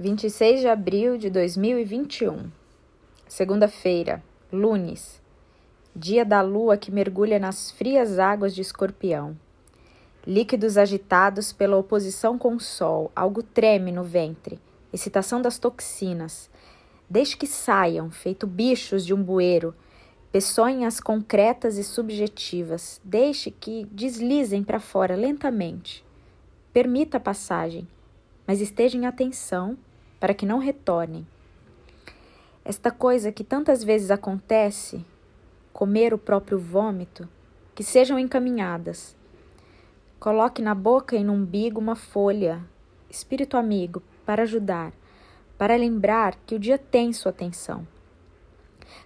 26 0.00 0.60
de 0.60 0.68
abril 0.68 1.18
de 1.18 1.28
2021, 1.28 2.52
segunda-feira, 3.26 4.22
lunes, 4.52 5.20
dia 5.92 6.24
da 6.24 6.40
lua 6.40 6.76
que 6.76 6.92
mergulha 6.92 7.36
nas 7.40 7.72
frias 7.72 8.16
águas 8.16 8.54
de 8.54 8.60
escorpião. 8.60 9.36
Líquidos 10.24 10.78
agitados 10.78 11.52
pela 11.52 11.76
oposição 11.76 12.38
com 12.38 12.54
o 12.54 12.60
sol, 12.60 13.10
algo 13.16 13.42
treme 13.42 13.90
no 13.90 14.04
ventre, 14.04 14.60
excitação 14.92 15.42
das 15.42 15.58
toxinas. 15.58 16.48
Deixe 17.10 17.36
que 17.36 17.48
saiam, 17.48 18.08
feito 18.08 18.46
bichos 18.46 19.04
de 19.04 19.12
um 19.12 19.20
bueiro, 19.20 19.74
peçonhas 20.30 21.00
concretas 21.00 21.76
e 21.76 21.82
subjetivas. 21.82 23.00
Deixe 23.02 23.50
que 23.50 23.84
deslizem 23.90 24.62
para 24.62 24.78
fora 24.78 25.16
lentamente. 25.16 26.04
Permita 26.72 27.16
a 27.16 27.20
passagem, 27.20 27.88
mas 28.46 28.60
esteja 28.60 28.96
em 28.96 29.04
atenção 29.04 29.76
para 30.20 30.34
que 30.34 30.46
não 30.46 30.58
retornem. 30.58 31.26
Esta 32.64 32.90
coisa 32.90 33.32
que 33.32 33.44
tantas 33.44 33.82
vezes 33.82 34.10
acontece, 34.10 35.04
comer 35.72 36.12
o 36.12 36.18
próprio 36.18 36.58
vômito, 36.58 37.28
que 37.74 37.82
sejam 37.82 38.18
encaminhadas. 38.18 39.16
Coloque 40.18 40.60
na 40.60 40.74
boca 40.74 41.16
e 41.16 41.24
no 41.24 41.32
umbigo 41.32 41.80
uma 41.80 41.94
folha, 41.94 42.62
espírito 43.08 43.56
amigo, 43.56 44.02
para 44.26 44.42
ajudar, 44.42 44.92
para 45.56 45.76
lembrar 45.76 46.36
que 46.44 46.54
o 46.54 46.58
dia 46.58 46.76
tem 46.76 47.12
sua 47.12 47.30
atenção. 47.30 47.86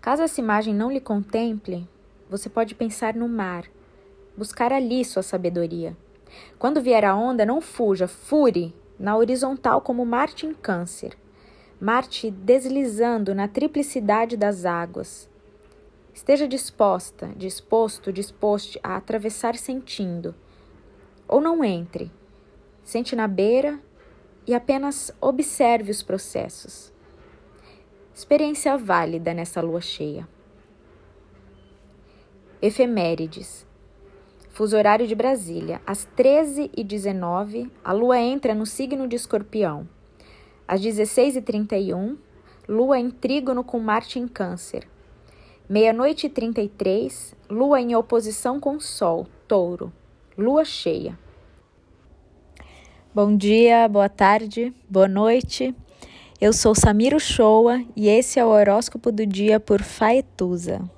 Caso 0.00 0.22
essa 0.22 0.40
imagem 0.40 0.74
não 0.74 0.90
lhe 0.90 1.00
contemple, 1.00 1.88
você 2.28 2.48
pode 2.48 2.74
pensar 2.74 3.14
no 3.14 3.28
mar, 3.28 3.64
buscar 4.36 4.72
ali 4.72 5.04
sua 5.04 5.22
sabedoria. 5.22 5.96
Quando 6.58 6.80
vier 6.82 7.04
a 7.04 7.16
onda, 7.16 7.46
não 7.46 7.60
fuja, 7.60 8.06
fure 8.06 8.74
na 8.98 9.16
horizontal 9.16 9.80
como 9.80 10.04
Marte 10.04 10.46
em 10.46 10.52
Câncer, 10.52 11.16
Marte 11.80 12.30
deslizando 12.30 13.34
na 13.34 13.46
triplicidade 13.46 14.36
das 14.36 14.64
águas. 14.64 15.30
Esteja 16.12 16.48
disposta, 16.48 17.28
disposto, 17.36 18.12
disposto 18.12 18.80
a 18.82 18.96
atravessar 18.96 19.54
sentindo. 19.54 20.34
Ou 21.28 21.40
não 21.40 21.62
entre. 21.62 22.10
Sente 22.82 23.14
na 23.14 23.28
beira 23.28 23.78
e 24.44 24.54
apenas 24.54 25.12
observe 25.20 25.92
os 25.92 26.02
processos. 26.02 26.92
Experiência 28.12 28.76
válida 28.76 29.32
nessa 29.32 29.60
lua 29.60 29.80
cheia. 29.80 30.26
Efemérides. 32.60 33.67
Fuso 34.58 34.76
horário 34.76 35.06
de 35.06 35.14
Brasília. 35.14 35.80
Às 35.86 36.04
13h19, 36.16 37.70
a 37.84 37.92
lua 37.92 38.18
entra 38.18 38.56
no 38.56 38.66
signo 38.66 39.06
de 39.06 39.14
Escorpião. 39.14 39.88
Às 40.66 40.80
16h31, 40.80 42.16
lua 42.68 42.98
em 42.98 43.08
trígono 43.08 43.62
com 43.62 43.78
Marte 43.78 44.18
em 44.18 44.26
Câncer. 44.26 44.88
Meia-noite 45.68 46.26
e 46.26 46.28
33, 46.28 47.36
lua 47.48 47.80
em 47.80 47.94
oposição 47.94 48.58
com 48.58 48.80
Sol, 48.80 49.28
Touro. 49.46 49.92
Lua 50.36 50.64
cheia. 50.64 51.16
Bom 53.14 53.36
dia, 53.36 53.86
boa 53.86 54.08
tarde, 54.08 54.74
boa 54.90 55.06
noite. 55.06 55.72
Eu 56.40 56.52
sou 56.52 56.74
Samiro 56.74 57.20
Shoa 57.20 57.80
e 57.94 58.08
esse 58.08 58.40
é 58.40 58.44
o 58.44 58.48
horóscopo 58.48 59.12
do 59.12 59.24
dia 59.24 59.60
por 59.60 59.84
Faetusa. 59.84 60.97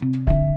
Thank 0.00 0.28
you 0.28 0.47